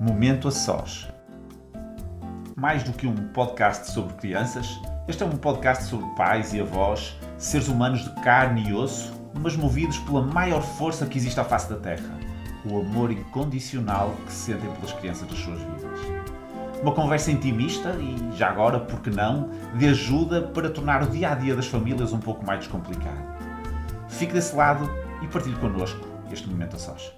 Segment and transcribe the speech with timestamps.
[0.00, 1.08] Momento a Sós.
[2.56, 7.18] Mais do que um podcast sobre crianças, este é um podcast sobre pais e avós,
[7.36, 11.68] seres humanos de carne e osso, mas movidos pela maior força que existe à face
[11.68, 12.16] da Terra:
[12.64, 16.00] o amor incondicional que sentem pelas crianças das suas vidas.
[16.80, 21.32] Uma conversa intimista e, já agora, por que não, de ajuda para tornar o dia
[21.32, 23.18] a dia das famílias um pouco mais descomplicado.
[24.08, 24.88] Fique desse lado
[25.24, 27.12] e partilhe connosco este momento a sós.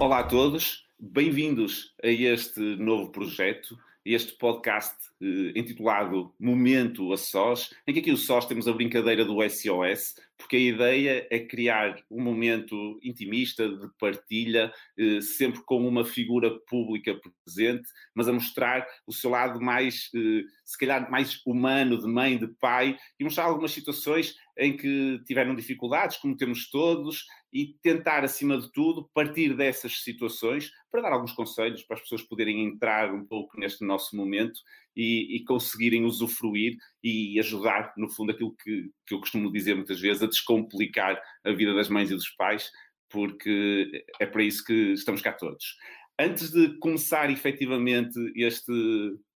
[0.00, 7.74] Olá a todos, bem-vindos a este novo projeto, este podcast eh, intitulado Momento a Sós,
[7.88, 11.96] em que aqui o Sós temos a brincadeira do SOS, porque a ideia é criar
[12.08, 18.86] um momento intimista, de partilha, eh, sempre com uma figura pública presente, mas a mostrar
[19.04, 23.46] o seu lado mais, eh, se calhar, mais humano, de mãe, de pai, e mostrar
[23.46, 29.54] algumas situações em que tiveram dificuldades, como temos todos, e tentar, acima de tudo, partir
[29.54, 34.16] dessas situações para dar alguns conselhos para as pessoas poderem entrar um pouco neste nosso
[34.16, 34.58] momento
[34.96, 40.00] e, e conseguirem usufruir e ajudar, no fundo, aquilo que, que eu costumo dizer muitas
[40.00, 42.70] vezes, a descomplicar a vida das mães e dos pais,
[43.10, 45.76] porque é para isso que estamos cá todos.
[46.18, 48.72] Antes de começar efetivamente este,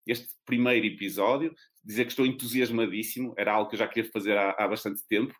[0.06, 1.53] este primeiro episódio,
[1.84, 5.34] dizer que estou entusiasmadíssimo, era algo que eu já queria fazer há, há, bastante tempo.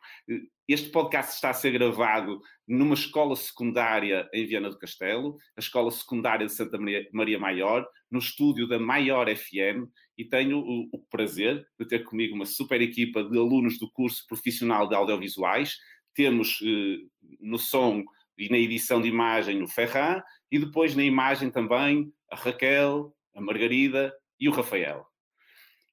[0.67, 5.89] Este podcast está a ser gravado numa escola secundária em Viana do Castelo, a Escola
[5.89, 11.00] Secundária de Santa Maria, Maria Maior, no estúdio da Maior FM, e tenho o, o,
[11.09, 15.75] prazer de ter comigo uma super equipa de alunos do curso profissional de audiovisuais.
[16.13, 16.97] Temos eh,
[17.41, 18.03] no som
[18.38, 23.41] e na edição de imagem o Ferran, e depois na imagem também a Raquel, a
[23.41, 25.05] Margarida e o Rafael.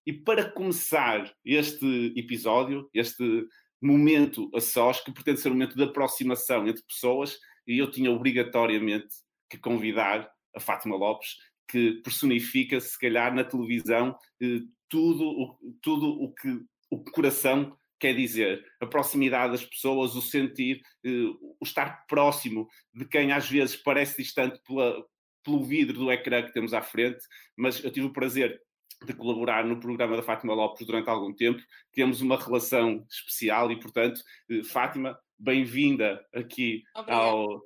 [0.06, 3.46] E para começar este episódio, este
[3.80, 8.10] momento a sós, que pretende ser um momento de aproximação entre pessoas, e eu tinha
[8.10, 9.14] obrigatoriamente
[9.48, 11.36] que convidar a Fátima Lopes,
[11.68, 18.14] que personifica, se calhar, na televisão, eh, tudo, o, tudo o que o coração quer
[18.14, 18.64] dizer.
[18.80, 24.22] A proximidade das pessoas, o sentir, eh, o estar próximo de quem às vezes parece
[24.22, 25.02] distante pela,
[25.42, 27.20] pelo vidro do ecrã que temos à frente,
[27.56, 28.60] mas eu tive o prazer
[29.04, 31.60] de colaborar no programa da Fátima Lopes durante algum tempo.
[31.92, 34.20] Temos uma relação especial e, portanto,
[34.50, 37.62] eh, Fátima, bem-vinda aqui ao,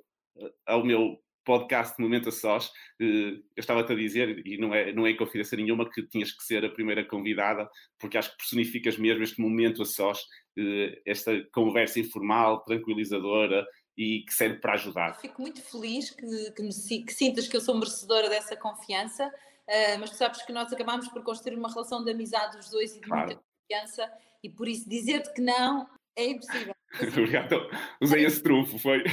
[0.65, 2.69] ao meu podcast Momento a Sós.
[2.99, 6.43] Eh, eu estava-te a dizer, e não é, não é confidência nenhuma, que tinhas que
[6.43, 10.19] ser a primeira convidada, porque acho que personificas mesmo este momento a sós,
[10.57, 13.65] eh, esta conversa informal, tranquilizadora,
[13.97, 15.15] e que serve para ajudar.
[15.19, 19.31] Fico muito feliz que, que, me, que sintas que eu sou merecedora dessa confiança
[19.67, 22.95] uh, mas tu sabes que nós acabámos por construir uma relação de amizade os dois
[22.95, 23.27] e de claro.
[23.27, 24.11] muita confiança,
[24.43, 26.73] e por isso dizer-te que não é impossível.
[27.01, 27.69] Obrigado.
[28.01, 29.03] Usei esse trunfo, foi.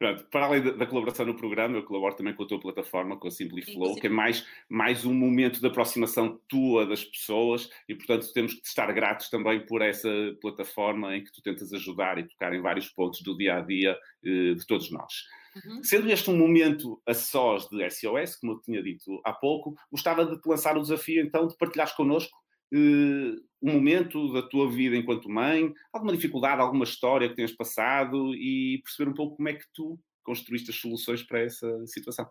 [0.03, 3.15] Pronto, para além da, da, colaboração no programa, eu colaboro também com a tua plataforma,
[3.15, 7.95] com a Simpliflow, que é mais, mais um momento de aproximação tua das pessoas e,
[7.95, 10.09] portanto, temos que estar gratos também por essa
[10.41, 13.97] plataforma em que tu tentas ajudar e tocar em vários pontos do dia a dia
[14.25, 15.23] eh, de todos nós.
[15.55, 15.81] Uhum.
[15.81, 20.25] Sendo este um momento a sós de SOS, como eu tinha dito há pouco, gostava
[20.25, 22.42] de te lançar o desafio então de partilhares connosco
[22.73, 28.81] um momento da tua vida enquanto mãe, alguma dificuldade, alguma história que tenhas passado e
[28.83, 32.29] perceber um pouco como é que tu construíste as soluções para essa situação.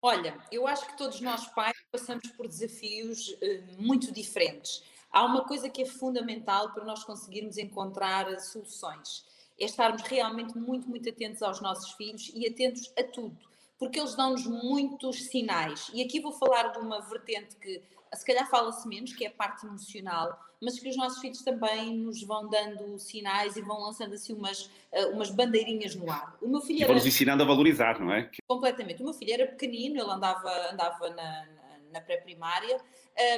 [0.00, 4.84] Olha, eu acho que todos nós pais passamos por desafios uh, muito diferentes.
[5.10, 9.26] Há uma coisa que é fundamental para nós conseguirmos encontrar soluções
[9.58, 13.36] é estarmos realmente muito, muito atentos aos nossos filhos e atentos a tudo,
[13.78, 15.90] porque eles dão-nos muitos sinais.
[15.94, 17.80] E aqui vou falar de uma vertente que
[18.14, 21.96] se calhar fala-se menos, que é a parte emocional, mas que os nossos filhos também
[21.96, 26.36] nos vão dando sinais e vão lançando assim umas, eh, umas bandeirinhas no ar.
[26.42, 26.94] O meu filho era...
[26.94, 28.30] nos ensinando a valorizar, não é?
[28.46, 29.02] Completamente.
[29.02, 31.46] O meu filho era pequenino, ele andava, andava na,
[31.92, 32.76] na, pré-primária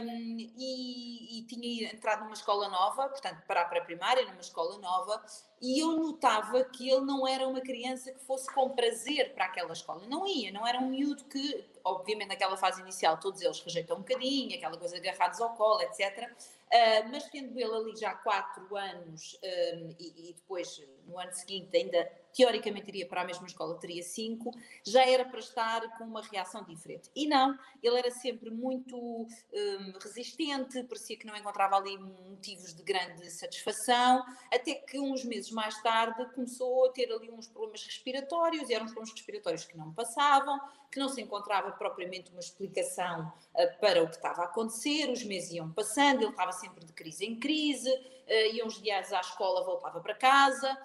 [0.03, 5.23] um, e, e, tinha entrado numa escola nova, portanto, para a pré-primária, numa escola nova,
[5.61, 9.73] e eu notava que ele não era uma criança que fosse com prazer para aquela
[9.73, 10.07] escola.
[10.07, 14.01] Não ia, não era um miúdo que, obviamente, naquela fase inicial, todos eles rejeitam um
[14.01, 16.31] bocadinho, aquela coisa agarrados ao colo, etc.
[16.71, 21.77] Uh, mas tendo ele ali já quatro anos um, e, e, depois no ano seguinte
[21.77, 24.51] ainda teoricamente iria para a mesma escola, teria cinco,
[24.87, 27.11] já era para estar com uma reação diferente.
[27.15, 32.83] E não, ele era sempre muito um, resistente, parecia que não encontrava ali motivos de
[32.83, 38.69] grande satisfação, até que uns meses mais tarde começou a ter ali uns problemas respiratórios,
[38.69, 40.59] e eram uns problemas respiratórios que não passavam,
[40.91, 45.23] que não se encontrava propriamente uma explicação uh, para o que estava a acontecer, os
[45.25, 49.21] meses iam passando, ele estava sempre de crise em crise, uh, ia uns dias à
[49.21, 50.77] escola, voltava para casa.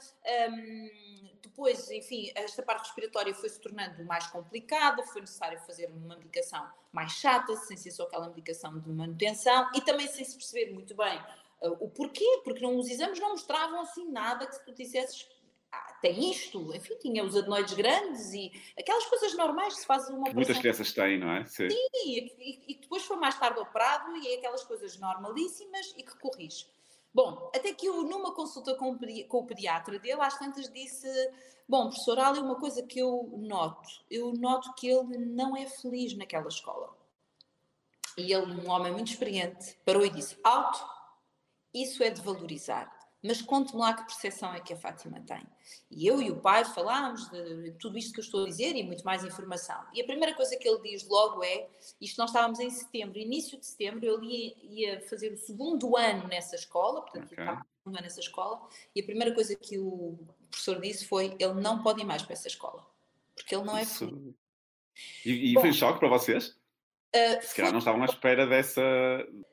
[0.52, 1.25] Um,
[1.56, 6.68] depois, enfim, esta parte respiratória foi se tornando mais complicada, foi necessário fazer uma medicação
[6.92, 10.94] mais chata, sem ser só aquela medicação de manutenção e também sem se perceber muito
[10.94, 11.18] bem
[11.62, 15.30] uh, o porquê, porque não, os exames não mostravam assim nada que se tu dissesses
[15.72, 20.14] ah, tem isto, enfim, tinha os adenoides grandes e aquelas coisas normais que se fazem
[20.14, 21.46] uma Muitas crianças têm, não é?
[21.46, 26.04] Sim, Sim e, e, depois foi mais tarde operado e é aquelas coisas normalíssimas e
[26.04, 26.68] que corrige.
[27.16, 28.94] Bom, até que eu, numa consulta com,
[29.30, 31.08] com o pediatra dele, às tantas disse:
[31.66, 33.88] Bom, professor, há ali uma coisa que eu noto.
[34.12, 36.94] Eu noto que ele não é feliz naquela escola.
[38.18, 40.86] E ele, um homem muito experiente, parou e disse: Alto,
[41.74, 42.94] isso é de valorizar.
[43.26, 45.42] Mas conte-me lá que percepção é que a Fátima tem.
[45.90, 48.84] E eu e o pai falámos de tudo isto que eu estou a dizer e
[48.84, 49.84] muito mais informação.
[49.94, 51.68] E a primeira coisa que ele diz logo é:
[52.00, 56.28] isto nós estávamos em setembro, início de setembro, ele ia, ia fazer o segundo ano
[56.28, 57.40] nessa escola, portanto, okay.
[57.40, 58.62] estava segundo ano nessa escola,
[58.96, 60.20] e a primeira coisa que o
[60.50, 62.86] professor disse foi: ele não pode ir mais para essa escola,
[63.36, 64.36] porque ele não é Isso.
[65.26, 66.50] E, e Bom, foi um choque para vocês?
[67.16, 68.82] Uh, Se calhar não estavam à espera dessa,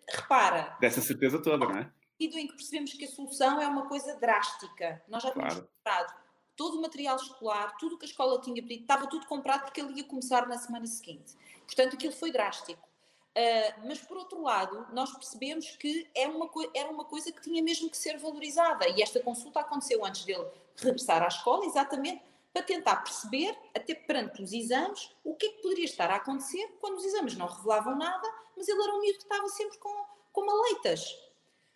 [0.08, 1.90] repara, dessa certeza toda, não é?
[2.18, 5.02] Sentido em que percebemos que a solução é uma coisa drástica.
[5.08, 5.68] Nós já tínhamos claro.
[5.76, 6.22] comprado
[6.56, 9.80] todo o material escolar, tudo o que a escola tinha pedido, estava tudo comprado porque
[9.80, 11.34] ele ia começar na semana seguinte.
[11.66, 12.86] Portanto, aquilo foi drástico.
[13.32, 17.62] Uh, mas, por outro lado, nós percebemos que é uma era uma coisa que tinha
[17.62, 18.86] mesmo que ser valorizada.
[18.90, 22.22] E esta consulta aconteceu antes dele regressar à escola, exatamente
[22.52, 26.76] para tentar perceber, até perante os exames, o que é que poderia estar a acontecer
[26.80, 30.04] quando os exames não revelavam nada, mas ele era um miúdo que estava sempre com,
[30.30, 31.18] com maleitas.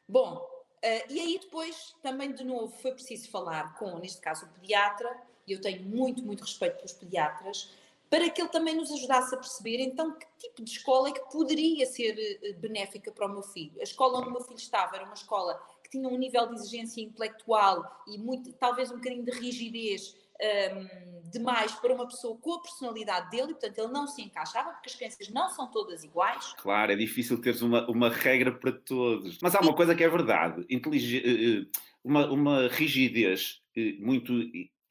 [0.09, 4.49] Bom, uh, e aí depois também de novo foi preciso falar com, neste caso, o
[4.49, 5.17] pediatra,
[5.47, 7.71] e eu tenho muito, muito respeito pelos pediatras,
[8.09, 11.31] para que ele também nos ajudasse a perceber então que tipo de escola é que
[11.31, 13.81] poderia ser uh, benéfica para o meu filho.
[13.81, 16.55] A escola onde o meu filho estava era uma escola que tinha um nível de
[16.55, 22.55] exigência intelectual e muito, talvez um bocadinho de rigidez um, demais para uma pessoa com
[22.55, 26.05] a personalidade dele, e, portanto ele não se encaixava, porque as crianças não são todas
[26.05, 26.55] iguais.
[26.59, 29.39] Claro, é difícil teres uma, uma regra para todos.
[29.43, 34.33] Mas há uma coisa que é verdade: Intelig eh, eh, uma, uma rigidez eh, muito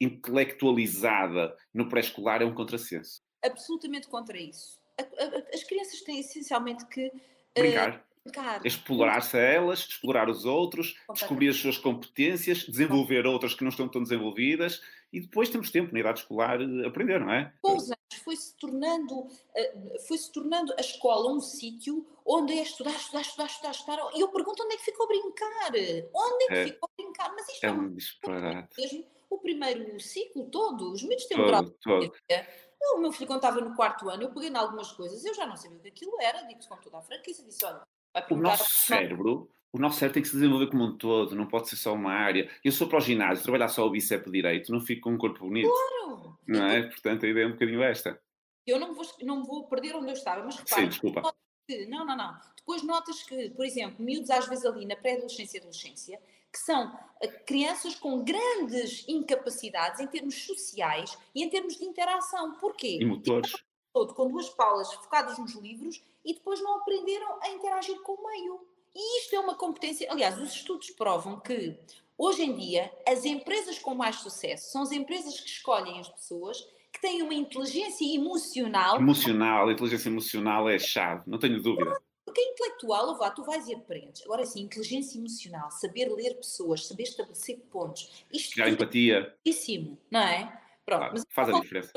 [0.00, 3.22] intelectualizada no pré-escolar é um contrassenso.
[3.42, 4.80] Absolutamente contra isso.
[5.52, 7.10] As crianças têm essencialmente que.
[7.54, 8.05] Brincar.
[8.64, 13.88] Explorar-se a elas, explorar os outros, descobrir as suas competências, desenvolver outras que não estão
[13.88, 14.80] tão desenvolvidas
[15.12, 17.52] e depois temos tempo na idade escolar a aprender, não é?
[17.62, 22.90] Com os anos foi-se tornando, eh, foi-se tornando a escola um sítio onde é estudar,
[22.90, 23.98] estudar, estudar, estudar, estudar.
[24.14, 25.72] E eu pergunto onde é que ficou brincar?
[26.14, 27.32] Onde é que é, ficou brincar?
[27.34, 28.80] Mas isto é, é um disparate.
[28.80, 31.72] Mesmo o primeiro ciclo todo, os miúdos têm um grau de
[32.94, 35.46] o meu filho, quando estava no quarto ano, eu peguei em algumas coisas, eu já
[35.46, 37.82] não sabia o que aquilo era, digo-te com toda a franqueza, disse: olha,
[38.30, 41.68] o nosso cérebro, o nosso cérebro tem que se desenvolver como um todo, não pode
[41.68, 42.50] ser só uma área.
[42.64, 45.40] Eu sou para o ginásio, trabalhar só o bíceps direito, não fico com um corpo
[45.40, 45.68] bonito.
[45.68, 46.38] Claro!
[46.46, 46.82] Não é?
[46.82, 48.20] Portanto, a ideia é um bocadinho esta.
[48.66, 50.82] Eu não vou, não vou perder onde eu estava, mas repara.
[50.82, 51.34] Sim, desculpa.
[51.88, 52.36] Não, não, não.
[52.56, 56.20] Depois notas que, por exemplo, miúdos às vezes ali na pré-adolescência e adolescência,
[56.52, 62.54] que são eh, crianças com grandes incapacidades em termos sociais e em termos de interação.
[62.54, 62.98] Porquê?
[63.00, 63.52] E motores.
[63.96, 68.26] Todo com duas paulas focadas nos livros e depois não aprenderam a interagir com o
[68.28, 68.60] meio.
[68.94, 70.06] E isto é uma competência.
[70.12, 71.74] Aliás, os estudos provam que
[72.18, 76.60] hoje em dia as empresas com mais sucesso são as empresas que escolhem as pessoas
[76.92, 78.98] que têm uma inteligência emocional.
[79.00, 81.98] Emocional, a inteligência emocional é chave, não tenho dúvida.
[82.22, 84.20] Porque é intelectual, vá, tu vais e aprendes.
[84.26, 88.26] Agora sim, inteligência emocional, saber ler pessoas, saber estabelecer pontos.
[88.30, 89.34] Isto Criar empatia.
[89.42, 89.50] É
[90.10, 90.62] não é?
[90.84, 91.92] Pronto, claro, mas faz a diferença.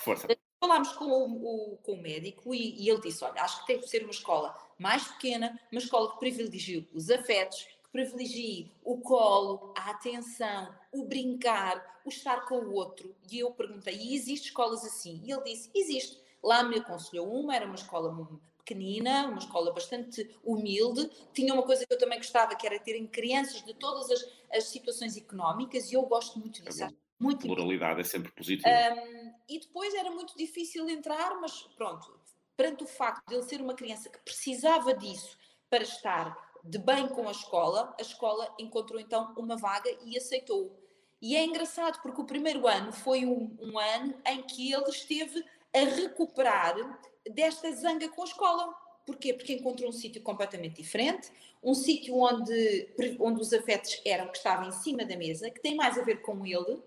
[0.00, 0.28] Força.
[0.60, 3.80] Falámos com o, o, com o médico e, e, ele disse: Olha, acho que tem
[3.80, 8.98] que ser uma escola mais pequena, uma escola que privilegie os afetos, que privilegie o
[8.98, 13.14] colo, a atenção, o brincar, o estar com o outro.
[13.30, 15.22] E eu perguntei: E existe escolas assim?
[15.24, 16.20] E ele disse: Existe.
[16.42, 18.14] Lá me aconselhou uma, era uma escola
[18.58, 21.10] pequenina, uma escola bastante humilde.
[21.32, 24.64] Tinha uma coisa que eu também gostava, que era terem crianças de todas as, as
[24.64, 26.84] situações económicas, e eu gosto muito disso.
[26.84, 28.68] É muito Pluralidade é sempre positiva.
[28.68, 32.18] Um, e depois era muito difícil entrar, mas pronto,
[32.56, 35.36] perante o facto de ele ser uma criança que precisava disso
[35.68, 40.78] para estar de bem com a escola, a escola encontrou então uma vaga e aceitou.
[41.20, 45.44] E é engraçado porque o primeiro ano foi um, um ano em que ele esteve
[45.74, 48.72] a recuperar desta zanga com a escola.
[49.04, 49.32] Porquê?
[49.32, 51.32] Porque encontrou um sítio completamente diferente,
[51.62, 55.74] um sítio onde, onde os afetos eram que estavam em cima da mesa, que tem
[55.74, 56.82] mais a ver com ele,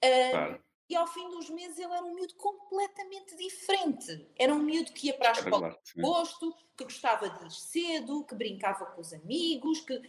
[0.00, 0.62] Claro.
[0.88, 4.28] E ao fim dos meses ele era um miúdo completamente diferente.
[4.38, 8.24] Era um miúdo que ia para a escola com gosto, que gostava de ir cedo,
[8.24, 10.00] que brincava com os amigos, que...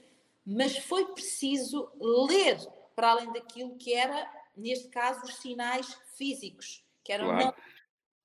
[0.45, 2.59] mas foi preciso ler
[2.95, 7.45] para além daquilo que era neste caso, os sinais físicos, que eram claro.
[7.45, 7.55] não o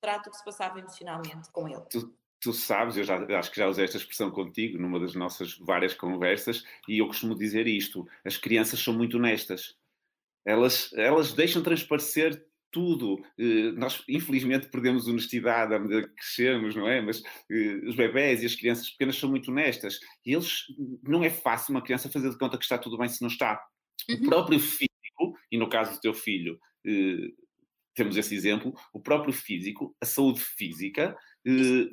[0.01, 1.81] trato que se passava emocionalmente com ele.
[1.89, 5.57] Tu, tu sabes, eu já acho que já usei esta expressão contigo numa das nossas
[5.59, 9.77] várias conversas, e eu costumo dizer isto: as crianças são muito honestas.
[10.45, 13.23] Elas, elas deixam transparecer tudo.
[13.37, 16.99] Eh, nós, infelizmente, perdemos honestidade à medida que crescemos, não é?
[16.99, 19.99] Mas uh, os bebés e as crianças pequenas são muito honestas.
[20.25, 20.63] E eles,
[21.03, 23.63] não é fácil uma criança fazer de conta que está tudo bem se não está.
[24.09, 24.15] Uhum.
[24.15, 27.43] O próprio físico, e no caso do teu filho, uh,
[27.95, 31.15] temos esse exemplo, o próprio físico, a saúde física,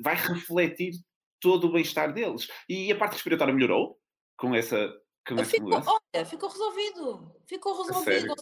[0.01, 0.93] vai refletir
[1.39, 2.47] todo o bem-estar deles.
[2.67, 3.99] E a parte respiratória melhorou
[4.35, 4.91] com essa,
[5.27, 5.91] com essa ficou, mudança?
[5.91, 7.35] Olha, ficou resolvido.
[7.45, 8.35] Ficou resolvido.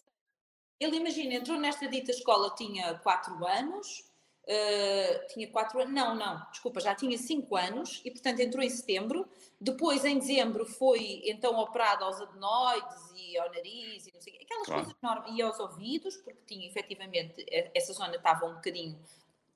[0.80, 4.10] Ele, imagina, entrou nesta dita escola, tinha 4 anos,
[4.46, 8.70] uh, tinha 4 anos, não, não, desculpa, já tinha 5 anos e, portanto, entrou em
[8.70, 9.28] setembro.
[9.60, 14.66] Depois, em dezembro, foi então operado aos adenoides e ao nariz e não sei aquelas
[14.66, 14.84] claro.
[14.84, 17.46] coisas normais, e aos ouvidos, porque tinha efetivamente,
[17.76, 18.98] essa zona estava um bocadinho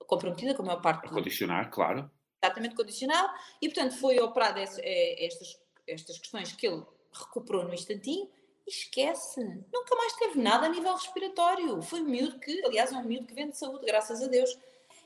[0.05, 1.07] comprometida, como é a parte.
[1.07, 2.11] A condicionar, claro.
[2.41, 3.29] Exatamente condicional,
[3.61, 8.29] e portanto foi operado eh, estas, estas questões que ele recuperou no instantinho
[8.67, 9.43] esquece.
[9.71, 11.81] Nunca mais teve nada a nível respiratório.
[11.81, 14.57] Foi um miúdo que, aliás, é um miúdo que vem de saúde, graças a Deus.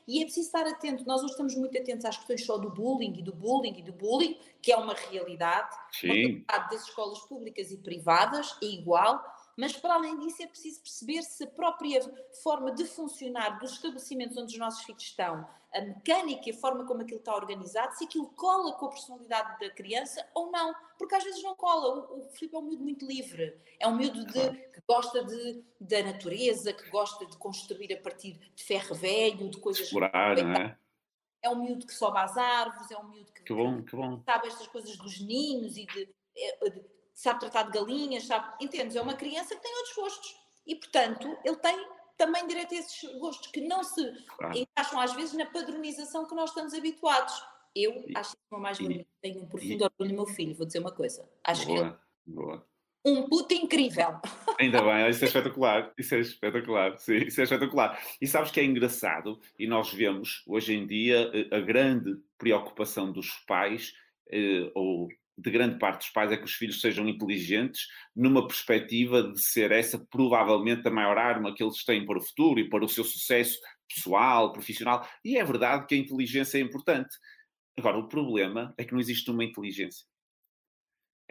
[0.06, 1.04] E é preciso estar atento.
[1.06, 3.92] Nós hoje estamos muito atentos às questões só do bullying e do bullying e do
[3.92, 5.76] bullying, que é uma realidade.
[5.92, 6.06] Sim.
[6.06, 9.22] Uma realidade das escolas públicas e privadas é igual
[9.58, 12.00] mas para além disso é preciso perceber se a própria
[12.44, 16.86] forma de funcionar dos estabelecimentos onde os nossos filhos estão, a mecânica e a forma
[16.86, 21.16] como aquilo está organizado, se aquilo cola com a personalidade da criança ou não, porque
[21.16, 22.08] às vezes não cola.
[22.08, 25.64] O, o Filipe é um miúdo muito livre, é um miúdo de, que gosta de,
[25.80, 29.82] da natureza, que gosta de construir a partir de ferro velho, de coisas...
[29.82, 30.78] Explorar, não é?
[31.42, 34.22] É um miúdo que sobe às árvores, é um miúdo que, que, bom, que bom.
[34.24, 38.46] sabe estas coisas dos ninhos e de, de sabe tratar de galinhas, sabe.
[38.64, 38.94] Entendes?
[38.94, 40.36] É uma criança que tem outros gostos.
[40.64, 41.76] E, portanto, ele tem
[42.16, 44.56] também direito a esses gostos que não se claro.
[44.56, 47.34] encaixam às vezes na padronização que nós estamos habituados.
[47.74, 49.06] Eu e, acho isso mais bonito.
[49.20, 51.28] Tenho um profundo e, orgulho no meu filho, vou dizer uma coisa.
[51.42, 52.66] Acho boa, que boa.
[53.04, 54.20] um puto incrível.
[54.60, 55.92] Ainda bem, isso é espetacular.
[55.98, 56.98] Isso é espetacular.
[56.98, 58.00] Sim, isso é espetacular.
[58.20, 63.10] E sabes que é engraçado, e nós vemos hoje em dia eh, a grande preocupação
[63.10, 63.92] dos pais,
[64.30, 65.08] eh, ou
[65.38, 69.70] de grande parte dos pais é que os filhos sejam inteligentes, numa perspectiva de ser
[69.70, 73.04] essa provavelmente a maior arma que eles têm para o futuro e para o seu
[73.04, 75.08] sucesso pessoal, profissional.
[75.24, 77.14] E é verdade que a inteligência é importante.
[77.78, 80.04] Agora, o problema é que não existe uma inteligência.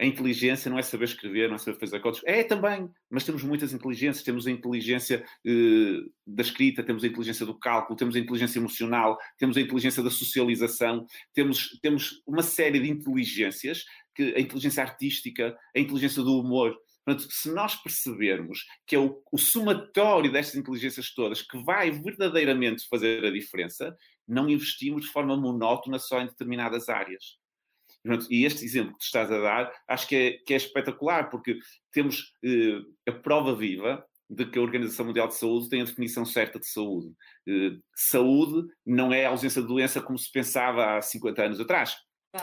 [0.00, 2.24] A inteligência não é saber escrever, não é saber fazer códigos.
[2.24, 4.24] É também, mas temos muitas inteligências.
[4.24, 9.18] Temos a inteligência eh, da escrita, temos a inteligência do cálculo, temos a inteligência emocional,
[9.36, 13.84] temos a inteligência da socialização, temos, temos uma série de inteligências,
[14.18, 16.76] que, a inteligência artística, a inteligência do humor.
[17.04, 22.86] Portanto, se nós percebermos que é o, o somatório destas inteligências todas que vai verdadeiramente
[22.90, 23.96] fazer a diferença,
[24.26, 27.38] não investimos de forma monótona só em determinadas áreas.
[28.28, 31.58] E este exemplo que tu estás a dar, acho que é, que é espetacular, porque
[31.92, 36.24] temos eh, a prova viva de que a Organização Mundial de Saúde tem a definição
[36.24, 37.12] certa de saúde.
[37.46, 41.96] Eh, saúde não é a ausência de doença como se pensava há 50 anos atrás.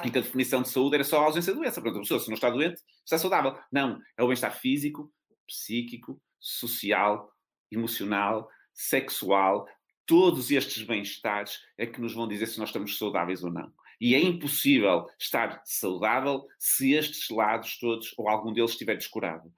[0.04, 1.80] Em que a definição de saúde era só a ausência de doença.
[1.80, 3.58] Portanto, a pessoa, se não está doente, está saudável.
[3.72, 4.02] Não.
[4.18, 5.12] É o bem-estar físico,
[5.46, 7.32] psíquico, social,
[7.72, 9.68] emocional, sexual.
[10.06, 13.72] Todos estes bem-estares é que nos vão dizer se nós estamos saudáveis ou não.
[14.00, 19.54] E é impossível estar saudável se estes lados todos ou algum deles estiver descurado.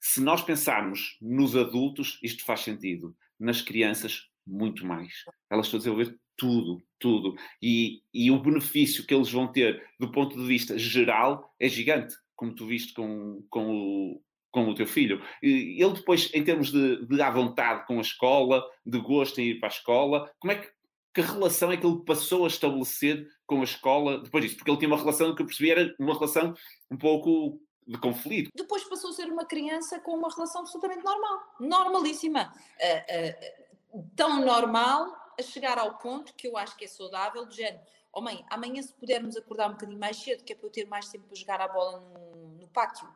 [0.00, 3.16] Se nós pensarmos nos adultos, isto faz sentido.
[3.38, 5.12] Nas crianças, muito mais.
[5.50, 7.36] Elas estão a desenvolver tudo, tudo.
[7.60, 12.14] E, e o benefício que eles vão ter do ponto de vista geral é gigante,
[12.34, 15.20] como tu viste com, com o, com o teu filho.
[15.42, 19.58] Ele depois, em termos de, de à vontade com a escola, de gosto em ir
[19.58, 20.78] para a escola, como é que
[21.14, 24.56] que relação é que ele passou a estabelecer com a escola depois disso?
[24.56, 26.54] Porque ele tinha uma relação que eu percebi era uma relação
[26.88, 28.52] um pouco de conflito.
[28.54, 32.52] Depois passou a ser uma criança com uma relação absolutamente normal, normalíssima.
[32.78, 37.56] Uh, uh, tão normal a chegar ao ponto que eu acho que é saudável, de
[37.56, 37.80] género,
[38.12, 40.86] oh mãe, amanhã se pudermos acordar um bocadinho mais cedo, que é para eu ter
[40.86, 43.08] mais tempo para jogar a bola no, no pátio,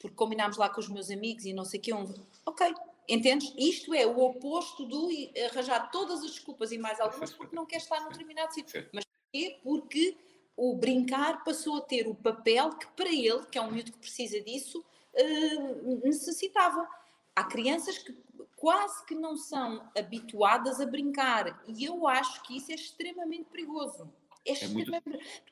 [0.00, 2.12] porque combinámos lá com os meus amigos e não sei o que, um...
[2.44, 2.74] ok,
[3.10, 3.52] Entendes?
[3.58, 5.08] Isto é o oposto do
[5.50, 8.88] arranjar todas as desculpas e mais algumas porque não quer estar num determinado sítio.
[8.92, 9.58] Mas porquê?
[9.64, 10.16] Porque
[10.56, 13.98] o brincar passou a ter o papel que para ele, que é um miúdo que
[13.98, 14.84] precisa disso,
[15.14, 16.88] uh, necessitava.
[17.34, 18.12] Há crianças que
[18.60, 24.12] quase que não são habituadas a brincar e eu acho que isso é extremamente perigoso.
[24.46, 25.00] É, é, muito, é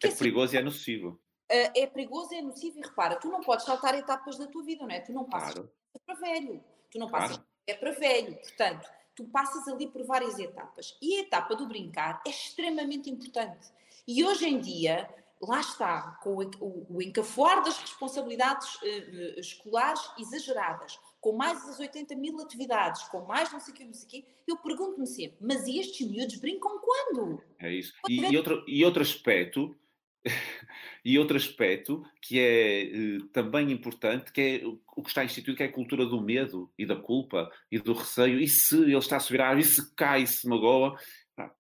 [0.05, 1.21] assim, perigoso e é nocivo.
[1.51, 4.87] Uh, é perigoso, é nocivo e repara, tu não podes saltar etapas da tua vida,
[4.87, 5.01] não é?
[5.01, 5.73] Tu não passas claro.
[6.05, 7.49] para velho Tu não passas claro.
[7.67, 8.35] é para velho.
[8.37, 10.97] Portanto, tu passas ali por várias etapas.
[11.01, 13.69] E a etapa do brincar é extremamente importante.
[14.07, 15.09] E hoje em dia,
[15.41, 22.17] lá está, com o, o encafuar das responsabilidades uh, escolares exageradas, com mais das 80
[22.17, 25.37] mil atividades, com mais não sei o que, não sei o quê, eu pergunto-me sempre,
[25.43, 27.43] mas estes miúdos brincam quando?
[27.59, 27.93] É isso.
[28.09, 29.77] E, e, outro, e outro aspecto,
[31.05, 34.67] e outro aspecto que é uh, também importante, que é
[34.97, 37.93] o que está instituído, que é a cultura do medo e da culpa e do
[37.93, 38.41] receio.
[38.41, 40.99] E se ele está a subir árvore, e se cai, e se magoa?
[41.37, 41.53] Ah,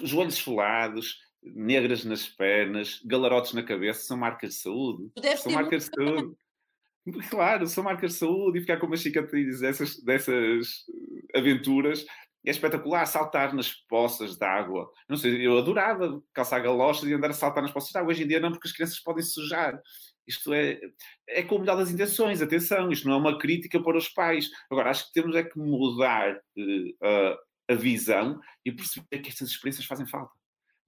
[0.00, 5.10] os olhos esfolados, negras nas pernas, galarotes na cabeça, são marcas de saúde.
[5.36, 6.36] São marcas de saúde.
[7.30, 10.68] Claro, são marcas de saúde e ficar com umas cicatrizes dessas, dessas
[11.34, 12.04] aventuras
[12.46, 13.06] é espetacular.
[13.06, 14.90] Saltar nas poças de água.
[15.08, 18.10] Não sei, eu adorava calçar galochas e andar a saltar nas poças de água.
[18.10, 19.80] Hoje em dia não, porque as crianças podem sujar.
[20.26, 20.78] Isto é,
[21.28, 24.48] é com o melhor das intenções, atenção, isto não é uma crítica para os pais.
[24.70, 27.38] Agora, acho que temos é que mudar uh,
[27.68, 30.39] a visão e perceber que estas experiências fazem falta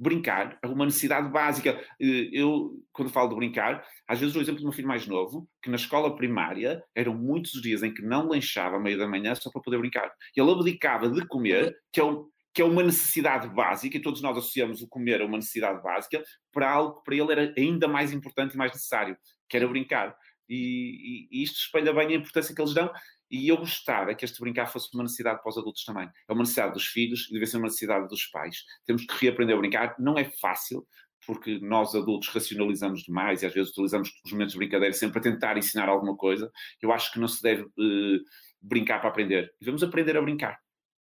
[0.02, 1.80] brincar é uma necessidade básica.
[2.00, 5.48] Eh, eu, quando falo de brincar, às vezes o exemplo do meu filho mais novo,
[5.62, 9.06] que na escola primária eram muitos os dias em que não lanchava à meia da
[9.06, 10.12] manhã só para poder brincar.
[10.36, 14.36] Ele abdicava de comer, que é, um, que é uma necessidade básica, e todos nós
[14.36, 18.12] associamos o comer a uma necessidade básica, para algo que para ele era ainda mais
[18.12, 19.16] importante e mais necessário,
[19.48, 20.16] que era brincar.
[20.48, 22.90] E, e, e isto espelha bem a importância que eles dão
[23.32, 26.06] e eu gostava que este brincar fosse uma necessidade para os adultos também.
[26.28, 28.62] É uma necessidade dos filhos e deve ser uma necessidade dos pais.
[28.84, 29.96] Temos que reaprender a brincar.
[29.98, 30.86] Não é fácil,
[31.26, 35.32] porque nós adultos racionalizamos demais e às vezes utilizamos os momentos de brincadeira sempre para
[35.32, 36.52] tentar ensinar alguma coisa.
[36.82, 38.20] Eu acho que não se deve uh,
[38.60, 39.50] brincar para aprender.
[39.58, 40.60] Devemos aprender a brincar.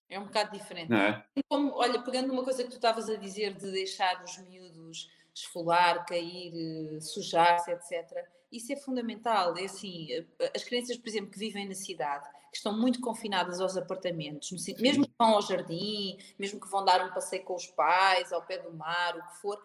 [0.10, 0.90] É um bocado diferente.
[0.90, 1.24] Não é?
[1.48, 6.04] Como, olha, pegando uma coisa que tu estavas a dizer de deixar os miúdos esfolar,
[6.06, 6.52] cair,
[6.96, 9.58] eh, sujar-se, etc isso é fundamental.
[9.58, 13.60] É assim, eh, as crianças, por exemplo, que vivem na cidade, que estão muito confinadas
[13.60, 17.68] aos apartamentos, mesmo que vão ao jardim, mesmo que vão dar um passeio com os
[17.68, 19.62] pais, ao pé do mar, o que for,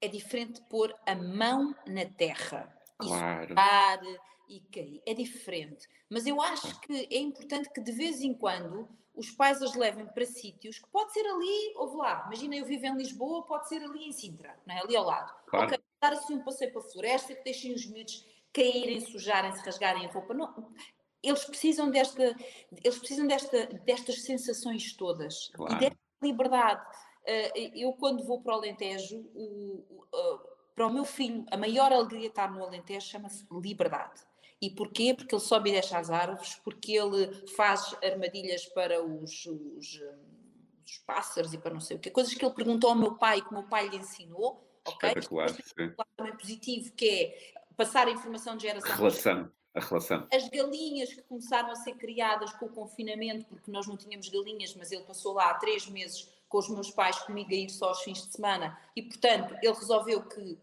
[0.00, 3.54] é diferente pôr a mão na terra claro.
[4.48, 5.02] e cair.
[5.06, 5.86] É diferente.
[6.10, 10.06] Mas eu acho que é importante que de vez em quando os pais as levem
[10.06, 13.82] para sítios que pode ser ali, ou lá, imagina eu vivo em Lisboa, pode ser
[13.82, 14.80] ali em Sintra, não é?
[14.80, 15.32] ali ao lado.
[15.46, 15.66] Claro.
[15.66, 20.06] Okay, dar assim um passeio para a floresta, que deixem os miúdos caírem, sujarem-se, rasgarem
[20.06, 20.34] a roupa.
[20.34, 20.72] Não,
[21.22, 22.36] eles precisam desta,
[22.82, 25.74] eles precisam desta, destas sensações todas claro.
[25.76, 26.84] e desta liberdade.
[27.24, 31.56] Eh, eu quando vou para o Alentejo, o, o, eh, para o meu filho, a
[31.56, 34.20] maior alegria de estar no Alentejo chama-se liberdade.
[34.60, 35.14] E porquê?
[35.14, 40.18] Porque ele sobe e deixa as árvores, porque ele faz armadilhas para os, os, eh,
[40.84, 42.10] os pássaros e para não sei o quê.
[42.10, 45.08] Coisas que ele perguntou ao meu pai, que o meu pai lhe ensinou, ok?
[45.08, 45.94] Espetacular, sim.
[46.16, 48.92] também positivo, que é passar a informação de geração.
[48.92, 49.52] A relação.
[49.74, 50.28] A relação.
[50.32, 54.74] As galinhas que começaram a ser criadas com o confinamento, porque nós não tínhamos galinhas,
[54.76, 57.88] mas ele passou lá há três meses com os meus pais comigo a ir só
[57.88, 60.58] aos fins de semana e, portanto, ele resolveu que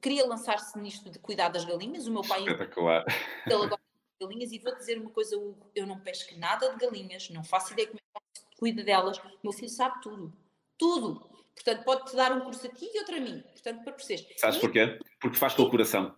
[0.00, 2.06] queria lançar-se nisto de cuidar das galinhas.
[2.06, 2.40] O meu pai.
[2.40, 3.04] Espetacular.
[3.44, 3.80] Ele agora
[4.20, 7.72] galinhas e vou dizer uma coisa, Hugo, eu não pesco nada de galinhas, não faço
[7.72, 9.18] ideia como é que cuida delas.
[9.18, 10.32] O meu filho sabe tudo.
[10.78, 11.28] Tudo.
[11.54, 13.42] Portanto, pode-te dar um curso a ti e outro a mim.
[13.52, 14.40] Portanto, para perceberes.
[14.40, 14.98] Sabes porquê?
[15.20, 16.14] Porque faz com o coração.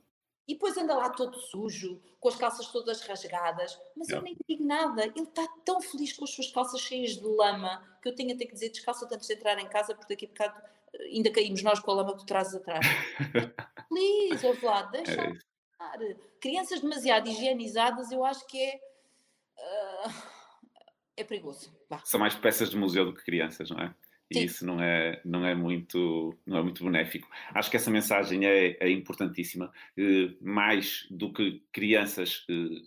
[0.48, 4.64] E depois anda lá todo sujo, com as calças todas rasgadas, mas eu nem digo
[4.64, 5.04] nada.
[5.04, 8.46] Ele está tão feliz com as suas calças cheias de lama que eu tenho até
[8.46, 10.62] que dizer descalça antes de entrar em casa, porque daqui a bocado
[10.94, 12.86] eh, ainda caímos nós com a lama que tu trazes atrás.
[13.90, 15.98] feliz, ouve lá, deixa é estar.
[16.40, 18.80] Crianças demasiado higienizadas, eu acho que é.
[19.58, 20.12] Uh,
[21.16, 21.74] é perigoso.
[22.04, 23.94] São mais peças de museu do que crianças, não é?
[24.30, 24.44] E Sim.
[24.44, 27.28] isso não é, não, é muito, não é muito benéfico.
[27.54, 32.82] Acho que essa mensagem é, é importantíssima, eh, mais do que crianças eh,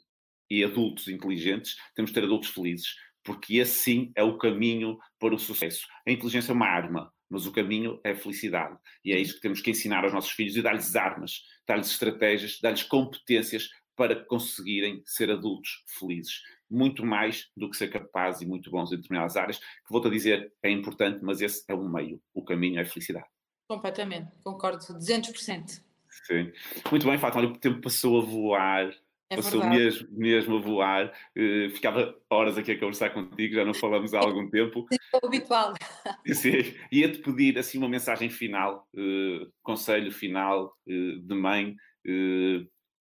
[0.49, 5.33] e adultos inteligentes, temos de ter adultos felizes, porque esse sim é o caminho para
[5.33, 5.87] o sucesso.
[6.05, 8.77] A inteligência é uma arma, mas o caminho é a felicidade.
[9.05, 12.59] E é isso que temos que ensinar aos nossos filhos e dar-lhes armas, dar-lhes estratégias,
[12.61, 18.71] dar-lhes competências para conseguirem ser adultos felizes muito mais do que ser capaz e muito
[18.71, 22.21] bons em determinadas áreas, que vou-te a dizer, é importante, mas esse é um meio,
[22.33, 23.25] o caminho é a felicidade.
[23.67, 25.83] Completamente, concordo, 200%.
[26.25, 26.51] Sim.
[26.89, 28.89] Muito bem, Fátima, o tempo passou a voar,
[29.29, 33.73] é passou mesmo, mesmo a voar, uh, ficava horas aqui a conversar contigo, já não
[33.73, 34.87] falamos há algum tempo.
[35.13, 35.73] É habitual.
[36.31, 41.75] Sim, ia-te pedir assim uma mensagem final, uh, conselho final uh, de mãe,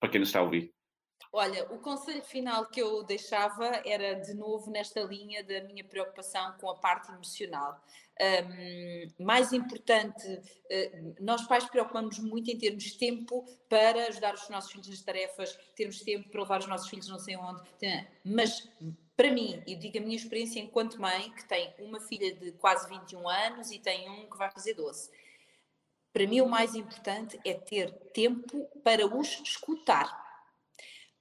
[0.00, 0.75] para quem nos está a ouvir.
[1.38, 6.57] Olha, o conselho final que eu deixava era de novo nesta linha da minha preocupação
[6.59, 7.79] com a parte emocional.
[8.18, 14.72] Um, mais importante, uh, nós pais preocupamos muito em termos tempo para ajudar os nossos
[14.72, 17.61] filhos nas tarefas, termos tempo para levar os nossos filhos não sei onde,
[18.25, 18.66] mas
[19.14, 22.88] para mim, e digo a minha experiência enquanto mãe, que tem uma filha de quase
[22.88, 25.11] 21 anos e tem um que vai fazer 12.
[26.14, 30.25] Para mim, o mais importante é ter tempo para os escutar,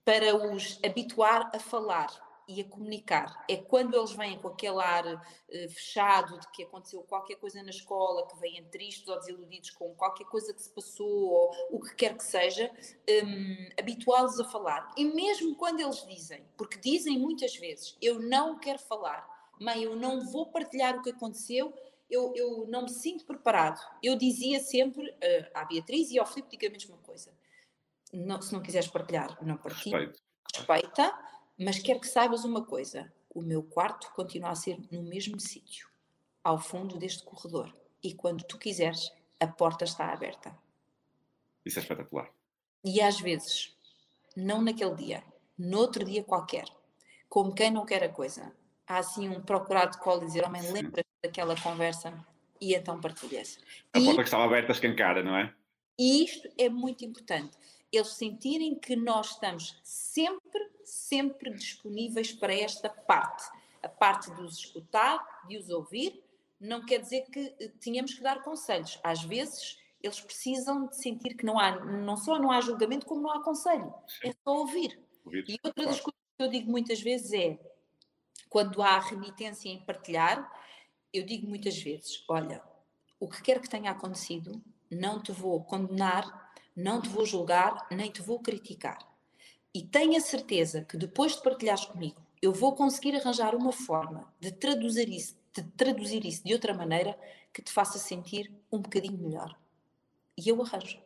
[0.05, 3.43] para os habituar a falar e a comunicar.
[3.49, 7.71] É quando eles vêm com aquele ar uh, fechado de que aconteceu qualquer coisa na
[7.71, 11.95] escola, que vêm tristes ou desiludidos com qualquer coisa que se passou ou o que
[11.95, 12.71] quer que seja,
[13.09, 14.93] um, habituá-los a falar.
[14.95, 19.27] E mesmo quando eles dizem, porque dizem muitas vezes, eu não quero falar,
[19.59, 21.73] mãe, eu não vou partilhar o que aconteceu,
[22.09, 23.81] eu, eu não me sinto preparado.
[24.03, 27.33] Eu dizia sempre uh, à Beatriz e ao Filipe, diga a mesma coisa.
[28.15, 30.11] Não, se não quiseres partilhar, não partilhe.
[30.55, 31.13] Respeita
[31.57, 35.87] mas quero que saibas uma coisa: o meu quarto continua a ser no mesmo sítio,
[36.43, 37.73] ao fundo deste corredor.
[38.03, 40.55] E quando tu quiseres, a porta está aberta.
[41.65, 42.29] Isso é espetacular.
[42.83, 43.75] E às vezes,
[44.35, 45.23] não naquele dia,
[45.57, 46.65] noutro dia qualquer,
[47.27, 48.53] como quem não quer a coisa,
[48.85, 52.13] há assim um procurado de colo dizer: Homem, lembra daquela conversa?
[52.61, 53.59] E então partilha-se.
[53.93, 55.53] A e, porta que estava aberta escancara, não é?
[55.97, 57.57] E isto é muito importante.
[57.91, 63.43] Eles sentirem que nós estamos sempre sempre disponíveis para esta parte.
[63.81, 66.23] A parte de os escutar, de os ouvir,
[66.59, 68.99] não quer dizer que eh, tínhamos que dar conselhos.
[69.03, 73.21] Às vezes eles precisam de sentir que não há, não só não há julgamento, como
[73.21, 73.93] não há conselho.
[74.23, 74.99] É só ouvir.
[75.25, 75.89] ouvir e outra claro.
[75.89, 77.59] das coisas que eu digo muitas vezes é,
[78.49, 80.51] quando há remitência em partilhar,
[81.13, 82.61] eu digo muitas vezes, olha,
[83.19, 86.44] o que quer que tenha acontecido, não te vou condenar,
[86.75, 88.97] não te vou julgar, nem te vou criticar
[89.75, 94.49] e tenha certeza que depois de partilhares comigo, eu vou conseguir arranjar uma forma de
[94.53, 97.19] traduzir isso, de traduzir isso de outra maneira
[97.53, 99.53] que te faça sentir um bocadinho melhor.
[100.37, 100.97] E eu arranjo.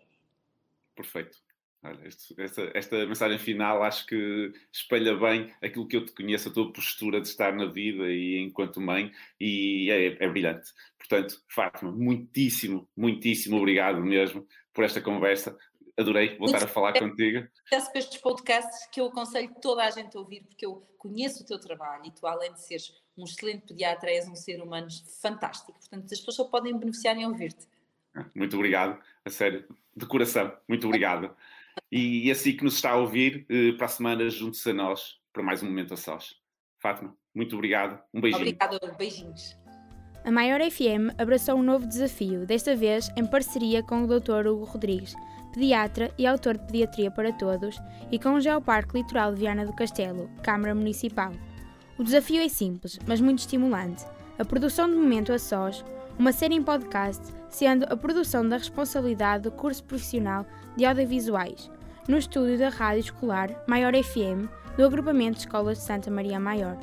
[0.96, 1.40] Perfeito.
[1.82, 6.50] Olha, este, esta, esta, mensagem final acho que espelha bem aquilo que eu te conheço,
[6.50, 10.74] a tua postura de estar na vida e enquanto mãe, e é, é brilhante.
[11.10, 15.58] Portanto, Fátima, muitíssimo, muitíssimo obrigado mesmo por esta conversa
[16.00, 17.48] adorei voltar a falar é, contigo.
[17.70, 21.44] Peço para estes podcasts que eu aconselho toda a gente a ouvir, porque eu conheço
[21.44, 24.88] o teu trabalho e tu, além de seres um excelente pediatra, és um ser humano
[25.22, 25.74] fantástico.
[25.74, 27.68] Portanto, as pessoas só podem beneficiar em ouvir-te.
[28.34, 31.36] Muito obrigado, a sério, de coração, muito obrigado.
[31.92, 35.44] E assim que nos está a ouvir, eh, para a semana junte-se a nós para
[35.44, 36.36] mais um momento a sós.
[36.80, 38.42] Fátima, muito obrigado, um beijinho.
[38.42, 39.58] Obrigado, beijinhos.
[40.26, 44.48] A Maior FM abraçou um novo desafio, desta vez em parceria com o Dr.
[44.48, 45.16] Hugo Rodrigues,
[45.54, 47.80] pediatra e autor de Pediatria para Todos,
[48.12, 51.32] e com o Geoparque Litoral de Viana do Castelo, Câmara Municipal.
[51.98, 54.06] O desafio é simples, mas muito estimulante.
[54.38, 55.84] A produção de Momento a Sós,
[56.18, 61.72] uma série em podcast, sendo a produção da responsabilidade do curso profissional de audiovisuais,
[62.08, 66.78] no estúdio da Rádio Escolar Maior FM, do agrupamento de escolas de Santa Maria Maior,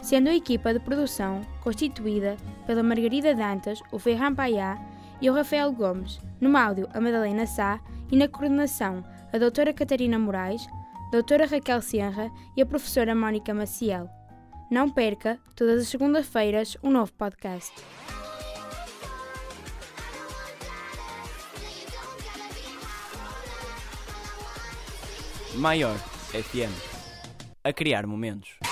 [0.00, 2.36] sendo a equipa de produção constituída
[2.66, 4.78] pela Margarida Dantas, o Ferran Paiá
[5.20, 10.18] e o Rafael Gomes, no áudio a Madalena Sá e na coordenação a doutora Catarina
[10.18, 10.66] Moraes,
[11.12, 14.08] doutora Raquel Senra e a professora Mónica Maciel.
[14.70, 17.74] Não perca, todas as segundas-feiras, um novo podcast.
[25.56, 25.96] Maior
[26.32, 26.90] FM
[27.62, 28.69] a criar momentos.